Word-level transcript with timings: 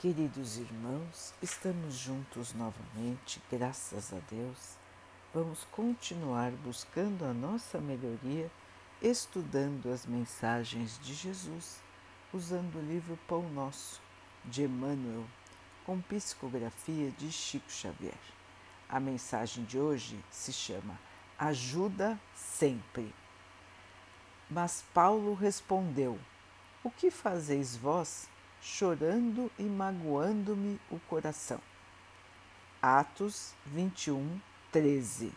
Queridos 0.00 0.56
irmãos, 0.56 1.34
estamos 1.42 1.94
juntos 1.94 2.54
novamente, 2.54 3.38
graças 3.52 4.14
a 4.14 4.18
Deus. 4.30 4.78
Vamos 5.34 5.64
continuar 5.70 6.52
buscando 6.52 7.22
a 7.22 7.34
nossa 7.34 7.78
melhoria, 7.78 8.50
estudando 9.02 9.92
as 9.92 10.06
mensagens 10.06 10.98
de 11.02 11.12
Jesus, 11.12 11.82
usando 12.32 12.76
o 12.76 12.80
livro 12.80 13.18
Pão 13.28 13.42
Nosso, 13.50 14.00
de 14.42 14.62
Emmanuel, 14.62 15.26
com 15.84 16.00
psicografia 16.00 17.10
de 17.18 17.30
Chico 17.30 17.70
Xavier. 17.70 18.14
A 18.88 18.98
mensagem 18.98 19.64
de 19.64 19.78
hoje 19.78 20.18
se 20.30 20.50
chama 20.50 20.98
Ajuda 21.38 22.18
Sempre. 22.34 23.14
Mas 24.48 24.82
Paulo 24.94 25.34
respondeu: 25.34 26.18
O 26.82 26.90
que 26.90 27.10
fazeis 27.10 27.76
vós? 27.76 28.30
Chorando 28.60 29.50
e 29.58 29.62
magoando-me 29.62 30.80
o 30.90 30.98
coração. 31.08 31.60
Atos 32.82 33.52
21, 33.66 34.40
13 34.72 35.32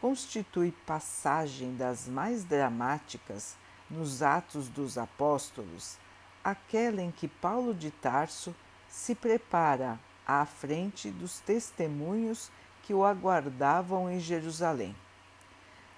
Constitui 0.00 0.72
passagem 0.86 1.76
das 1.76 2.08
mais 2.08 2.44
dramáticas 2.44 3.56
nos 3.90 4.22
Atos 4.22 4.68
dos 4.68 4.96
Apóstolos 4.96 5.98
aquela 6.42 7.02
em 7.02 7.10
que 7.10 7.28
Paulo 7.28 7.74
de 7.74 7.90
Tarso 7.90 8.54
se 8.88 9.14
prepara 9.14 9.98
à 10.26 10.46
frente 10.46 11.10
dos 11.10 11.40
testemunhos 11.40 12.50
que 12.82 12.94
o 12.94 13.04
aguardavam 13.04 14.10
em 14.10 14.18
Jerusalém. 14.18 14.96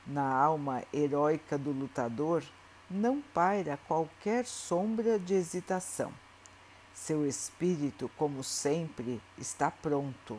Na 0.07 0.35
alma 0.35 0.83
heróica 0.93 1.57
do 1.57 1.71
lutador, 1.71 2.43
não 2.93 3.21
paira 3.21 3.79
qualquer 3.89 4.45
sombra 4.45 5.19
de 5.19 5.35
hesitação. 5.35 6.13
Seu 6.95 7.27
espírito, 7.27 8.11
como 8.17 8.45
sempre, 8.45 9.21
está 9.39 9.71
pronto, 9.71 10.39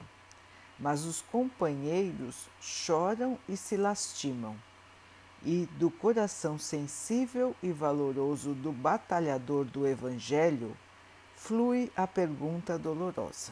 mas 0.80 1.04
os 1.04 1.22
companheiros 1.22 2.48
choram 2.62 3.38
e 3.50 3.58
se 3.58 3.76
lastimam. 3.76 4.56
E 5.45 5.68
do 5.78 5.92
coração 5.92 6.58
sensível 6.58 7.56
e 7.62 7.72
valoroso 7.72 8.54
do 8.54 8.72
batalhador 8.72 9.66
do 9.66 9.86
Evangelho 9.86 10.78
flui 11.36 11.92
a 11.98 12.08
pergunta 12.08 12.78
dolorosa. 12.78 13.52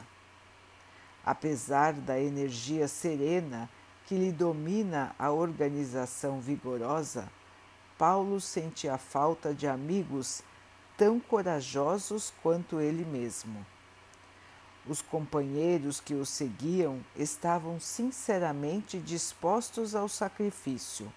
Apesar 1.26 1.94
da 1.94 2.20
energia 2.20 2.88
serena 2.88 3.70
que 4.06 4.16
lhe 4.16 4.32
domina 4.32 5.14
a 5.20 5.32
organização 5.32 6.40
vigorosa, 6.40 7.30
Paulo 8.02 8.42
sentia 8.42 8.98
falta 8.98 9.54
de 9.54 9.68
amigos 9.68 10.42
tão 10.98 11.20
corajosos 11.20 12.34
quanto 12.42 12.82
ele 12.82 13.06
mesmo. 13.06 13.64
Os 14.88 15.04
companheiros 15.04 16.00
que 16.00 16.16
o 16.16 16.26
seguiam 16.26 17.00
estavam 17.16 17.80
sinceramente 17.80 18.98
dispostos 18.98 19.94
ao 19.94 20.10
sacrifício. 20.10 21.14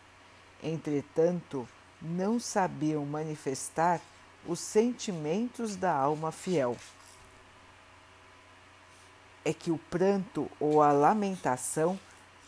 Entretanto, 0.63 1.67
não 2.03 2.39
sabiam 2.39 3.07
manifestar 3.07 3.99
os 4.47 4.61
sentimentos 4.61 5.77
da 5.77 5.91
alma 5.91 6.31
fiel. 6.31 6.77
É 9.43 9.55
que 9.55 9.71
o 9.71 9.79
pranto 9.91 10.51
ou 10.61 10.83
a 10.83 10.93
lamentação 10.93 11.99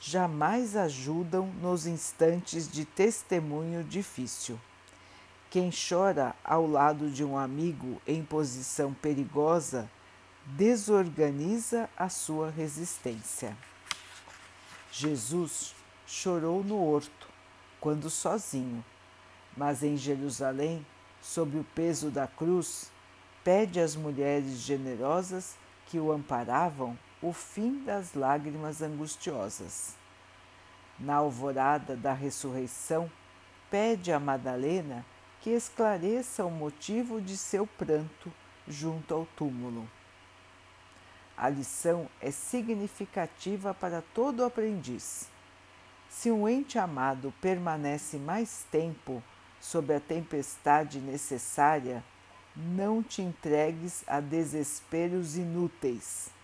jamais 0.01 0.77
ajudam 0.77 1.47
nos 1.61 1.87
instantes 1.87 2.71
de 2.71 2.85
testemunho 2.85 3.83
difícil. 3.83 4.59
Quem 5.51 5.71
chora 5.71 6.35
ao 6.45 6.67
lado 6.67 7.11
de 7.11 7.25
um 7.25 7.39
amigo 7.39 8.01
em 8.07 8.23
posição 8.23 8.93
perigosa 8.93 9.91
desorganiza 10.45 11.89
a 11.97 12.09
sua 12.09 12.51
resistência. 12.51 13.57
Jesus 14.93 15.75
chorou 16.07 16.63
no 16.63 16.83
horto, 16.83 17.29
quando 17.81 18.09
sozinho, 18.09 18.85
mas 19.57 19.83
em 19.83 19.97
Jerusalém, 19.97 20.87
sob 21.21 21.59
o 21.59 21.65
peso 21.75 22.11
da 22.11 22.27
cruz, 22.27 22.91
pede 23.43 23.81
às 23.81 23.97
mulheres 23.97 24.59
generosas 24.59 25.57
que 25.87 25.99
o 25.99 26.13
amparavam 26.13 26.99
o 27.29 27.33
fim 27.33 27.83
das 27.83 28.15
lágrimas 28.15 28.81
angustiosas. 28.81 29.97
Na 30.97 31.17
alvorada 31.17 31.97
da 31.97 32.13
ressurreição, 32.13 33.11
pede 33.69 34.13
a 34.13 34.21
Madalena 34.21 35.05
que 35.41 35.51
esclareça 35.51 36.45
o 36.45 36.51
motivo 36.51 37.21
de 37.21 37.37
seu 37.37 37.67
pranto 37.67 38.33
junto 38.69 39.13
ao 39.13 39.27
túmulo. 39.37 39.91
A 41.37 41.49
lição 41.49 42.09
é 42.21 42.31
significativa 42.31 43.75
para 43.75 44.03
todo 44.15 44.45
aprendiz. 44.45 45.29
Se 46.09 46.31
um 46.31 46.49
ente 46.49 46.79
amado 46.79 47.35
permanece 47.41 48.19
mais 48.19 48.65
tempo 48.71 49.21
sob 49.61 49.93
a 49.93 49.99
tempestade 49.99 51.01
necessária, 51.01 52.05
não 52.55 53.03
te 53.03 53.21
entregues 53.21 54.05
a 54.07 54.21
desesperos 54.21 55.37
inúteis 55.37 56.36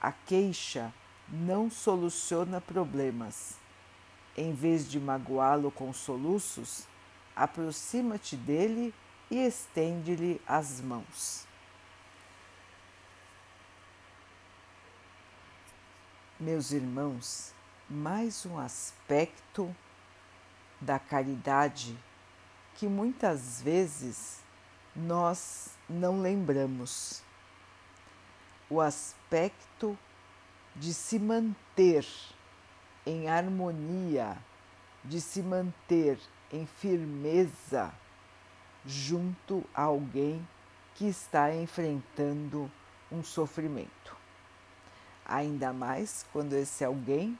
a 0.00 0.12
queixa 0.12 0.92
não 1.28 1.70
soluciona 1.70 2.60
problemas. 2.60 3.56
Em 4.36 4.52
vez 4.52 4.88
de 4.88 5.00
magoá-lo 5.00 5.70
com 5.70 5.92
soluços, 5.92 6.86
aproxima-te 7.34 8.36
dele 8.36 8.94
e 9.30 9.36
estende-lhe 9.36 10.40
as 10.46 10.80
mãos. 10.80 11.46
Meus 16.38 16.70
irmãos, 16.70 17.52
mais 17.90 18.46
um 18.46 18.58
aspecto 18.58 19.74
da 20.80 20.98
caridade 20.98 21.98
que 22.76 22.86
muitas 22.86 23.60
vezes 23.60 24.38
nós 24.94 25.70
não 25.88 26.20
lembramos 26.20 27.22
o 28.70 28.80
aspecto 28.80 29.98
de 30.76 30.92
se 30.92 31.18
manter 31.18 32.06
em 33.06 33.28
harmonia, 33.28 34.36
de 35.04 35.20
se 35.20 35.42
manter 35.42 36.18
em 36.52 36.66
firmeza 36.66 37.92
junto 38.84 39.64
a 39.74 39.82
alguém 39.82 40.46
que 40.94 41.06
está 41.06 41.54
enfrentando 41.54 42.70
um 43.10 43.22
sofrimento. 43.22 44.16
Ainda 45.24 45.72
mais 45.72 46.26
quando 46.32 46.54
esse 46.54 46.84
alguém 46.84 47.38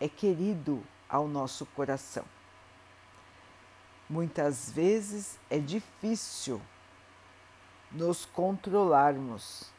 é 0.00 0.08
querido 0.08 0.82
ao 1.08 1.28
nosso 1.28 1.66
coração. 1.66 2.24
Muitas 4.08 4.70
vezes 4.70 5.38
é 5.50 5.58
difícil 5.58 6.60
nos 7.90 8.24
controlarmos 8.24 9.72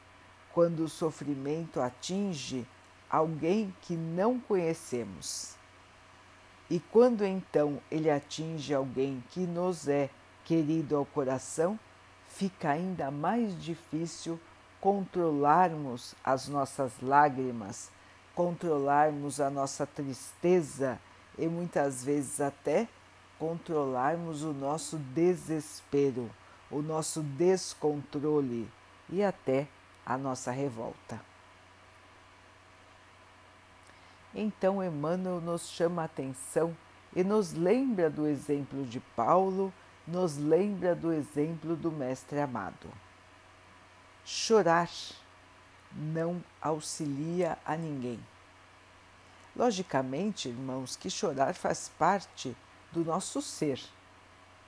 quando 0.58 0.86
o 0.86 0.90
sofrimento 0.90 1.80
atinge 1.80 2.66
alguém 3.08 3.72
que 3.84 3.96
não 3.96 4.40
conhecemos. 4.40 5.54
E 6.68 6.80
quando 6.80 7.24
então 7.24 7.80
ele 7.92 8.10
atinge 8.10 8.74
alguém 8.74 9.24
que 9.30 9.42
nos 9.42 9.88
é 9.88 10.10
querido 10.46 10.98
ao 10.98 11.06
coração, 11.06 11.80
fica 12.28 12.72
ainda 12.72 13.12
mais 13.12 13.62
difícil 13.62 14.40
controlarmos 14.82 16.16
as 16.24 16.48
nossas 16.48 16.92
lágrimas, 17.04 17.92
controlarmos 18.34 19.40
a 19.40 19.52
nossa 19.52 19.86
tristeza 19.86 21.00
e 21.38 21.46
muitas 21.46 22.04
vezes 22.04 22.42
até 22.42 22.88
controlarmos 23.38 24.42
o 24.42 24.54
nosso 24.54 24.98
desespero, 24.98 26.32
o 26.72 26.82
nosso 26.82 27.22
descontrole 27.22 28.68
e 29.08 29.22
até 29.24 29.68
a 30.08 30.18
nossa 30.18 30.52
revolta. 30.52 31.20
Então 34.34 34.82
Emmanuel 34.82 35.42
nos 35.42 35.68
chama 35.68 36.04
a 36.04 36.06
atenção 36.06 36.76
e 37.14 37.26
nos 37.26 37.52
lembra 37.52 38.10
do 38.10 38.26
exemplo 38.26 38.86
de 38.86 39.02
Paulo, 39.02 39.74
nos 40.08 40.38
lembra 40.38 40.96
do 40.96 41.12
exemplo 41.12 41.76
do 41.76 41.92
Mestre 41.92 42.40
amado. 42.40 42.90
Chorar 44.24 44.90
não 45.92 46.42
auxilia 46.62 47.58
a 47.66 47.76
ninguém. 47.76 48.20
Logicamente, 49.54 50.48
irmãos, 50.48 50.96
que 50.96 51.10
chorar 51.10 51.54
faz 51.54 51.92
parte 51.98 52.56
do 52.94 53.04
nosso 53.04 53.42
ser. 53.42 53.82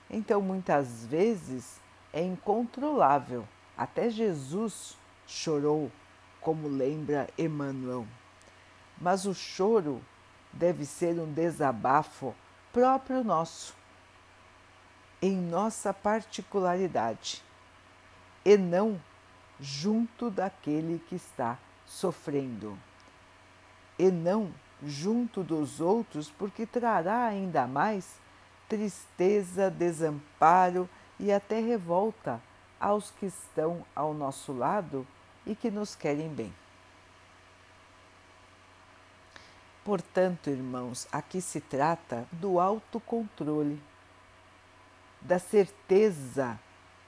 Então, 0.10 0.42
muitas 0.42 1.06
vezes 1.06 1.80
é 2.12 2.24
incontrolável. 2.24 3.48
Até 3.78 4.10
Jesus 4.10 4.99
chorou, 5.30 5.92
como 6.42 6.68
lembra 6.68 7.30
Emmanuel. 7.38 8.06
Mas 9.00 9.26
o 9.26 9.34
choro 9.34 10.02
deve 10.52 10.86
ser 10.86 11.20
um 11.20 11.32
desabafo 11.32 12.36
próprio 12.74 13.24
nosso, 13.24 13.76
em 15.22 15.38
nossa 15.38 15.94
particularidade, 15.94 17.44
e 18.44 18.58
não 18.58 19.00
junto 19.60 20.30
daquele 20.30 21.00
que 21.08 21.16
está 21.16 21.58
sofrendo, 21.86 22.78
e 23.98 24.10
não 24.10 24.52
junto 24.84 25.44
dos 25.44 25.80
outros, 25.80 26.30
porque 26.32 26.66
trará 26.66 27.26
ainda 27.26 27.68
mais 27.68 28.20
tristeza, 28.68 29.70
desamparo 29.70 30.90
e 31.20 31.32
até 31.32 31.60
revolta 31.60 32.42
aos 32.80 33.12
que 33.12 33.26
estão 33.26 33.86
ao 33.96 34.14
nosso 34.14 34.54
lado 34.54 35.06
e 35.46 35.56
que 35.56 35.72
nos 35.72 35.96
querem 35.96 36.30
bem. 36.30 36.54
Portanto, 39.84 40.50
irmãos, 40.50 41.08
aqui 41.12 41.42
se 41.42 41.60
trata 41.60 42.28
do 42.32 42.60
autocontrole, 42.60 43.82
da 45.22 45.40
certeza 45.40 46.60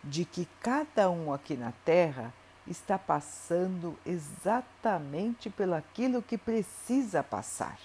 de 0.04 0.26
que 0.26 0.48
cada 0.60 1.10
um 1.10 1.32
aqui 1.32 1.56
na 1.56 1.72
Terra 1.86 2.34
está 2.66 2.98
passando 2.98 3.98
exatamente 4.06 5.50
pelaquilo 5.50 6.22
que 6.22 6.38
precisa 6.38 7.22
passar. 7.22 7.78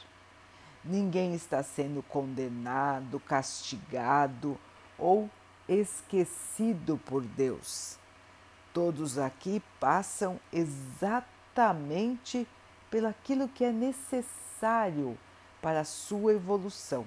Ninguém 0.85 1.35
está 1.35 1.63
sendo 1.63 2.03
condenado, 2.03 3.19
castigado 3.21 4.59
ou 4.99 5.29
esquecido 5.69 6.97
por 7.05 7.23
Deus. 7.23 7.99
Todos 8.77 9.17
aqui 9.17 9.63
passam 9.81 10.39
exatamente 10.53 12.47
pelaquilo 12.91 13.49
que 13.49 13.65
é 13.65 13.73
necessário 13.73 15.17
para 15.63 15.81
a 15.81 15.85
sua 15.85 16.35
evolução, 16.35 17.07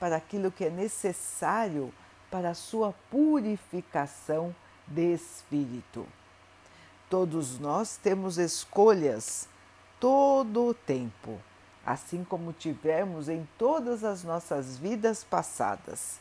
para 0.00 0.16
aquilo 0.16 0.50
que 0.50 0.64
é 0.64 0.70
necessário 0.70 1.92
para 2.30 2.48
a 2.48 2.54
sua 2.54 2.94
purificação 3.10 4.56
de 4.86 5.12
espírito. 5.12 6.06
Todos 7.10 7.58
nós 7.58 7.98
temos 7.98 8.38
escolhas 8.38 9.46
todo 10.00 10.68
o 10.68 10.72
tempo, 10.72 11.38
assim 11.84 12.24
como 12.24 12.54
tivemos 12.54 13.28
em 13.28 13.46
todas 13.58 14.02
as 14.02 14.24
nossas 14.24 14.78
vidas 14.78 15.22
passadas. 15.22 16.16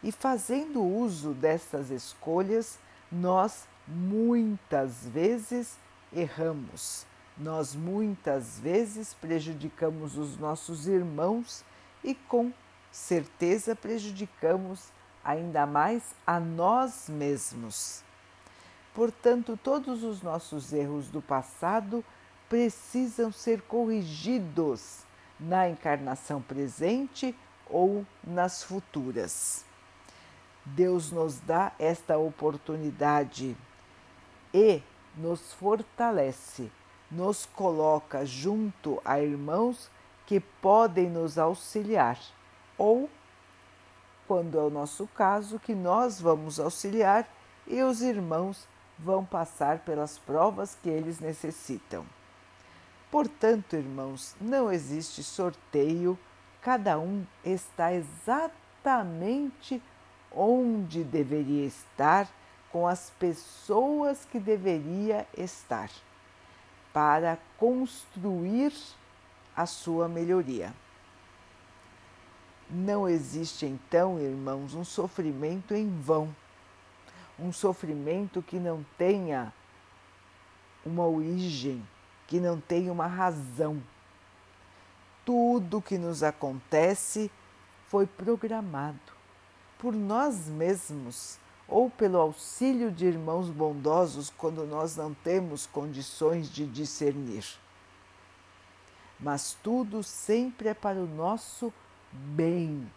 E 0.00 0.12
fazendo 0.12 0.80
uso 0.80 1.32
dessas 1.32 1.90
escolhas, 1.90 2.78
nós 3.10 3.66
muitas 3.88 5.06
vezes 5.06 5.78
erramos, 6.12 7.06
nós 7.36 7.74
muitas 7.74 8.58
vezes 8.58 9.14
prejudicamos 9.14 10.16
os 10.16 10.36
nossos 10.36 10.86
irmãos 10.86 11.64
e 12.04 12.14
com 12.14 12.52
certeza 12.92 13.74
prejudicamos 13.74 14.88
ainda 15.24 15.66
mais 15.66 16.14
a 16.26 16.38
nós 16.38 17.08
mesmos. 17.08 18.02
Portanto, 18.94 19.58
todos 19.62 20.02
os 20.02 20.22
nossos 20.22 20.72
erros 20.72 21.08
do 21.08 21.22
passado 21.22 22.04
precisam 22.48 23.30
ser 23.30 23.62
corrigidos 23.62 25.04
na 25.38 25.68
encarnação 25.68 26.42
presente 26.42 27.34
ou 27.68 28.04
nas 28.24 28.62
futuras. 28.62 29.64
Deus 30.64 31.12
nos 31.12 31.38
dá 31.40 31.72
esta 31.78 32.18
oportunidade 32.18 33.56
e 34.52 34.82
nos 35.16 35.52
fortalece, 35.52 36.70
nos 37.10 37.46
coloca 37.46 38.24
junto 38.24 39.00
a 39.04 39.20
irmãos 39.20 39.90
que 40.26 40.40
podem 40.40 41.08
nos 41.08 41.38
auxiliar, 41.38 42.18
ou, 42.76 43.08
quando 44.26 44.58
é 44.58 44.62
o 44.62 44.70
nosso 44.70 45.06
caso, 45.08 45.58
que 45.58 45.74
nós 45.74 46.20
vamos 46.20 46.60
auxiliar 46.60 47.26
e 47.66 47.82
os 47.82 48.02
irmãos 48.02 48.66
vão 48.98 49.24
passar 49.24 49.78
pelas 49.80 50.18
provas 50.18 50.76
que 50.82 50.88
eles 50.88 51.20
necessitam. 51.20 52.04
Portanto, 53.10 53.74
irmãos, 53.74 54.36
não 54.40 54.70
existe 54.70 55.22
sorteio, 55.22 56.18
cada 56.60 56.98
um 56.98 57.24
está 57.44 57.92
exatamente 57.92 59.82
onde 60.30 61.02
deveria 61.04 61.64
estar, 61.64 62.28
com 62.70 62.86
as 62.86 63.10
pessoas 63.18 64.24
que 64.24 64.38
deveria 64.38 65.26
estar, 65.36 65.90
para 66.92 67.38
construir 67.56 68.72
a 69.56 69.66
sua 69.66 70.08
melhoria. 70.08 70.72
Não 72.70 73.08
existe 73.08 73.64
então, 73.66 74.18
irmãos, 74.18 74.74
um 74.74 74.84
sofrimento 74.84 75.74
em 75.74 75.88
vão, 76.00 76.34
um 77.38 77.52
sofrimento 77.52 78.42
que 78.42 78.58
não 78.58 78.84
tenha 78.96 79.52
uma 80.84 81.06
origem, 81.06 81.86
que 82.26 82.38
não 82.38 82.60
tenha 82.60 82.92
uma 82.92 83.06
razão. 83.06 83.82
Tudo 85.24 85.80
que 85.80 85.96
nos 85.96 86.22
acontece 86.22 87.30
foi 87.86 88.06
programado 88.06 88.98
por 89.78 89.94
nós 89.94 90.48
mesmos 90.48 91.38
ou 91.68 91.90
pelo 91.90 92.18
auxílio 92.18 92.90
de 92.90 93.06
irmãos 93.06 93.50
bondosos 93.50 94.32
quando 94.36 94.66
nós 94.66 94.96
não 94.96 95.12
temos 95.12 95.66
condições 95.66 96.50
de 96.50 96.66
discernir. 96.66 97.44
Mas 99.20 99.56
tudo 99.62 100.02
sempre 100.02 100.68
é 100.68 100.74
para 100.74 100.98
o 100.98 101.06
nosso 101.06 101.72
bem, 102.10 102.90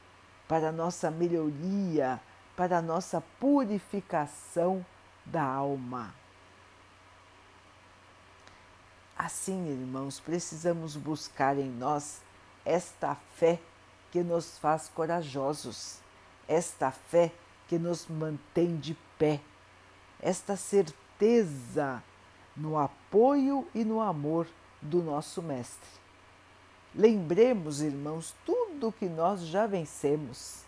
para 0.47 0.69
a 0.69 0.71
nossa 0.71 1.11
melhoria, 1.11 2.19
para 2.55 2.77
a 2.77 2.81
nossa 2.81 3.21
purificação 3.39 4.85
da 5.25 5.43
alma. 5.43 6.13
Assim, 9.17 9.67
irmãos, 9.67 10.19
precisamos 10.19 10.95
buscar 10.95 11.57
em 11.57 11.69
nós 11.69 12.21
esta 12.63 13.15
fé 13.35 13.59
que 14.11 14.23
nos 14.23 14.57
faz 14.57 14.89
corajosos 14.89 16.01
esta 16.51 16.91
fé 16.91 17.29
que 17.29 17.50
nos 17.77 18.07
mantém 18.07 18.77
de 18.77 18.95
pé, 19.17 19.39
esta 20.19 20.55
certeza 20.55 22.03
no 22.55 22.77
apoio 22.77 23.67
e 23.73 23.83
no 23.83 24.01
amor 24.01 24.47
do 24.81 25.01
nosso 25.01 25.41
Mestre. 25.41 25.89
Lembremos, 26.93 27.81
irmãos, 27.81 28.35
tudo 28.45 28.91
que 28.91 29.07
nós 29.07 29.41
já 29.41 29.65
vencemos, 29.65 30.63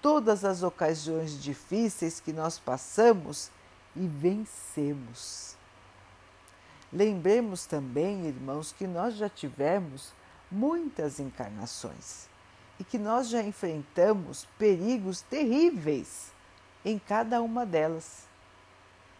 todas 0.00 0.44
as 0.44 0.62
ocasiões 0.62 1.40
difíceis 1.42 2.20
que 2.20 2.32
nós 2.32 2.58
passamos 2.58 3.50
e 3.94 4.06
vencemos. 4.06 5.54
Lembremos 6.92 7.66
também, 7.66 8.26
irmãos, 8.26 8.72
que 8.72 8.86
nós 8.86 9.14
já 9.14 9.28
tivemos 9.28 10.12
muitas 10.50 11.20
encarnações 11.20 12.28
e 12.78 12.84
que 12.84 12.98
nós 12.98 13.28
já 13.28 13.42
enfrentamos 13.42 14.46
perigos 14.58 15.20
terríveis 15.22 16.32
em 16.84 16.98
cada 16.98 17.40
uma 17.40 17.64
delas. 17.64 18.26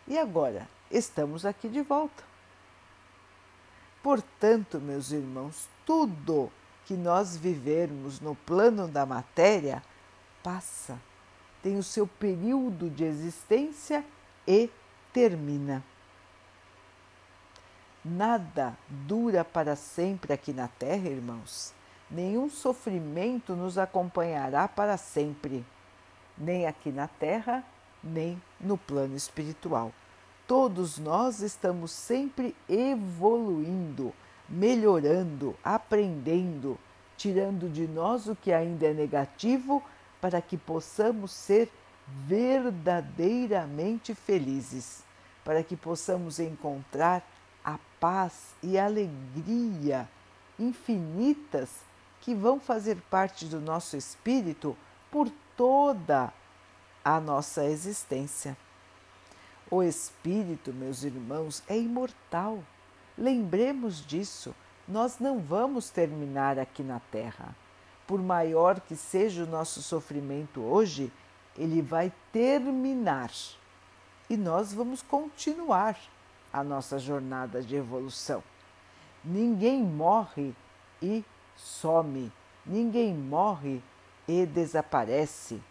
E 0.06 0.18
agora 0.18 0.68
estamos 0.90 1.44
aqui 1.44 1.68
de 1.68 1.82
volta. 1.82 2.22
Portanto, 4.02 4.78
meus 4.80 5.10
irmãos, 5.10 5.68
tudo 5.84 6.52
que 6.84 6.94
nós 6.94 7.36
vivermos 7.36 8.20
no 8.20 8.34
plano 8.34 8.86
da 8.86 9.04
matéria 9.04 9.82
passa, 10.42 11.00
tem 11.62 11.76
o 11.76 11.82
seu 11.82 12.06
período 12.06 12.88
de 12.88 13.02
existência 13.02 14.04
e 14.46 14.70
termina. 15.12 15.82
Nada 18.04 18.78
dura 18.88 19.44
para 19.44 19.74
sempre 19.74 20.32
aqui 20.32 20.52
na 20.52 20.68
Terra, 20.68 21.08
irmãos 21.08 21.74
nenhum 22.10 22.48
sofrimento 22.48 23.54
nos 23.54 23.76
acompanhará 23.78 24.66
para 24.68 24.96
sempre, 24.96 25.64
nem 26.36 26.66
aqui 26.66 26.90
na 26.90 27.08
terra, 27.08 27.64
nem 28.02 28.40
no 28.60 28.76
plano 28.78 29.16
espiritual. 29.16 29.92
Todos 30.46 30.98
nós 30.98 31.40
estamos 31.40 31.90
sempre 31.90 32.54
evoluindo, 32.68 34.12
melhorando, 34.48 35.56
aprendendo, 35.64 36.78
tirando 37.16 37.68
de 37.68 37.88
nós 37.88 38.28
o 38.28 38.36
que 38.36 38.52
ainda 38.52 38.86
é 38.86 38.94
negativo 38.94 39.82
para 40.20 40.40
que 40.40 40.56
possamos 40.56 41.32
ser 41.32 41.68
verdadeiramente 42.06 44.14
felizes, 44.14 45.02
para 45.44 45.64
que 45.64 45.76
possamos 45.76 46.38
encontrar 46.38 47.28
a 47.64 47.76
paz 47.98 48.54
e 48.62 48.78
alegria 48.78 50.08
infinitas 50.58 51.68
que 52.26 52.34
vão 52.34 52.58
fazer 52.58 52.96
parte 53.08 53.44
do 53.44 53.60
nosso 53.60 53.96
espírito 53.96 54.76
por 55.12 55.30
toda 55.56 56.32
a 57.04 57.20
nossa 57.20 57.64
existência. 57.66 58.56
O 59.70 59.80
espírito, 59.80 60.72
meus 60.72 61.04
irmãos, 61.04 61.62
é 61.68 61.78
imortal. 61.78 62.64
Lembremos 63.16 64.04
disso. 64.04 64.52
Nós 64.88 65.20
não 65.20 65.38
vamos 65.38 65.88
terminar 65.88 66.58
aqui 66.58 66.82
na 66.82 66.98
Terra. 66.98 67.54
Por 68.08 68.20
maior 68.20 68.80
que 68.80 68.96
seja 68.96 69.44
o 69.44 69.48
nosso 69.48 69.80
sofrimento 69.80 70.60
hoje, 70.60 71.12
ele 71.56 71.80
vai 71.80 72.12
terminar. 72.32 73.30
e 74.28 74.36
nós 74.36 74.72
vamos 74.72 75.00
continuar 75.00 75.96
a 76.52 76.64
nossa 76.64 76.98
jornada 76.98 77.62
de 77.62 77.76
evolução. 77.76 78.42
Ninguém 79.24 79.80
morre 79.80 80.52
e 81.00 81.24
some, 81.56 82.32
ninguém 82.64 83.14
morre 83.14 83.82
e 84.28 84.44
desaparece. 84.44 85.62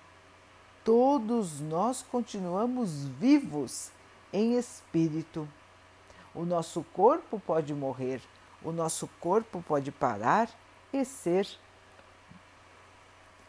Todos 0.84 1.60
nós 1.60 2.04
continuamos 2.04 3.06
vivos 3.06 3.92
em 4.32 4.58
espírito. 4.58 5.48
O 6.34 6.44
nosso 6.44 6.84
corpo 6.94 7.40
pode 7.40 7.74
morrer, 7.74 8.22
o 8.64 8.72
nosso 8.72 9.08
corpo 9.20 9.64
pode 9.66 9.92
parar 9.92 10.50
e 10.92 11.06
ser 11.06 11.48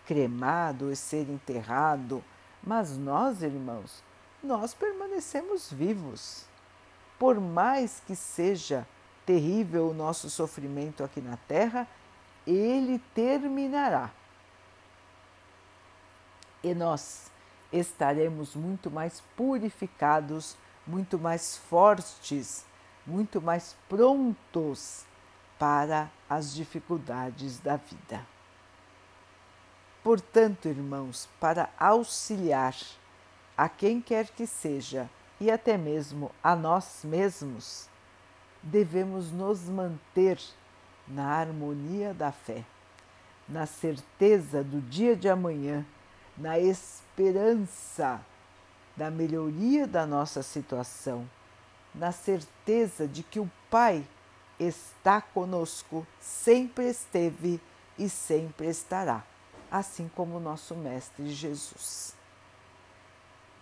cremado 0.07 0.90
e 0.90 0.97
ser 0.97 1.28
enterrado, 1.28 2.23
mas 2.62 2.97
nós, 2.97 3.43
irmãos, 3.43 4.02
nós 4.43 4.73
permanecemos 4.73 5.71
vivos. 5.71 6.45
Por 7.19 7.40
mais 7.40 8.00
que 8.07 8.14
seja 8.14 8.87
terrível 9.25 9.90
o 9.90 9.95
nosso 9.95 10.31
sofrimento 10.31 11.02
aqui 11.02 11.21
na 11.21 11.37
Terra, 11.37 11.88
ele 12.47 12.99
terminará. 13.15 14.11
E 16.62 16.75
nós 16.75 17.31
estaremos 17.73 18.55
muito 18.55 18.91
mais 18.91 19.23
purificados, 19.37 20.57
muito 20.87 21.19
mais 21.19 21.57
fortes, 21.57 22.65
muito 23.07 23.41
mais 23.41 23.76
prontos 23.88 25.05
para 25.59 26.11
as 26.29 26.55
dificuldades 26.55 27.59
da 27.59 27.76
vida. 27.76 28.25
Portanto, 30.03 30.69
irmãos, 30.69 31.29
para 31.41 31.69
auxiliar 31.79 32.76
a 33.57 33.69
quem 33.69 34.00
quer 34.00 34.29
que 34.29 34.47
seja 34.47 35.11
e 35.41 35.50
até 35.50 35.76
mesmo 35.76 36.31
a 36.43 36.55
nós 36.55 37.00
mesmos, 37.05 37.88
devemos 38.62 39.31
nos 39.33 39.69
manter 39.69 40.38
na 41.07 41.27
harmonia 41.27 42.13
da 42.13 42.33
fé, 42.33 42.65
na 43.49 43.67
certeza 43.67 44.63
do 44.63 44.81
dia 44.81 45.15
de 45.15 45.29
amanhã, 45.29 45.85
na 46.37 46.59
esperança 46.59 48.21
da 48.97 49.11
melhoria 49.11 49.87
da 49.87 50.07
nossa 50.07 50.43
situação, 50.43 51.29
na 51.95 52.13
certeza 52.13 53.07
de 53.07 53.23
que 53.23 53.41
o 53.41 53.51
Pai 53.71 54.07
está 54.59 55.21
conosco, 55.21 56.07
sempre 56.21 56.89
esteve 56.89 57.61
e 57.99 58.09
sempre 58.09 58.69
estará 58.69 59.25
assim 59.71 60.11
como 60.15 60.37
o 60.37 60.41
nosso 60.41 60.75
Mestre 60.75 61.29
Jesus. 61.33 62.15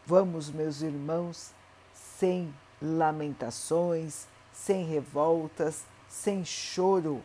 Vamos, 0.06 0.50
meus 0.50 0.82
irmãos, 0.82 1.52
sem 1.94 2.54
lamentações, 2.80 4.26
sem 4.52 4.84
revoltas, 4.84 5.84
sem 6.08 6.44
choro. 6.44 7.22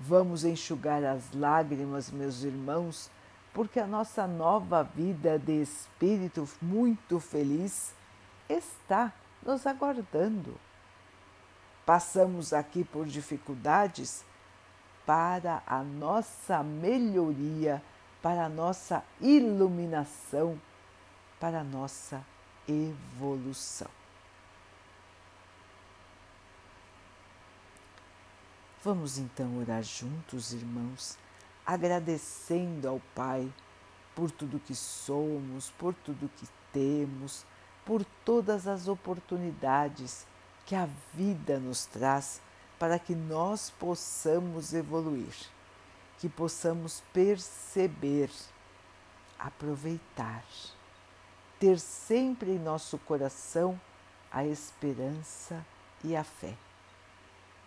Vamos 0.00 0.44
enxugar 0.44 1.04
as 1.04 1.32
lágrimas, 1.34 2.10
meus 2.10 2.42
irmãos, 2.42 3.10
porque 3.52 3.78
a 3.78 3.86
nossa 3.86 4.26
nova 4.26 4.82
vida 4.82 5.38
de 5.38 5.60
espírito 5.60 6.48
muito 6.60 7.20
feliz 7.20 7.92
está 8.48 9.12
nos 9.44 9.66
aguardando. 9.66 10.54
Passamos 11.84 12.52
aqui 12.52 12.82
por 12.82 13.06
dificuldades 13.06 14.24
para 15.04 15.62
a 15.66 15.82
nossa 15.82 16.62
melhoria 16.62 17.82
para 18.22 18.44
a 18.44 18.48
nossa 18.48 19.02
iluminação, 19.20 20.60
para 21.38 21.60
a 21.60 21.64
nossa 21.64 22.24
evolução. 22.68 23.99
Vamos 28.82 29.18
então 29.18 29.58
orar 29.58 29.82
juntos, 29.82 30.52
irmãos, 30.52 31.18
agradecendo 31.66 32.88
ao 32.88 33.00
Pai 33.14 33.52
por 34.14 34.30
tudo 34.30 34.58
que 34.58 34.74
somos, 34.74 35.70
por 35.78 35.94
tudo 35.94 36.30
que 36.36 36.48
temos, 36.72 37.44
por 37.84 38.04
todas 38.24 38.66
as 38.66 38.88
oportunidades 38.88 40.26
que 40.66 40.74
a 40.74 40.88
vida 41.14 41.58
nos 41.58 41.86
traz 41.86 42.40
para 42.78 42.98
que 42.98 43.14
nós 43.14 43.70
possamos 43.70 44.72
evoluir 44.72 45.34
que 46.20 46.28
possamos 46.28 47.02
perceber, 47.14 48.30
aproveitar, 49.38 50.44
ter 51.58 51.78
sempre 51.78 52.50
em 52.50 52.58
nosso 52.58 52.98
coração 52.98 53.80
a 54.30 54.44
esperança 54.44 55.64
e 56.04 56.14
a 56.14 56.22
fé. 56.22 56.54